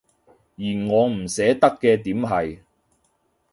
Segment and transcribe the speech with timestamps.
[0.57, 2.61] 而我唔捨得嘅點係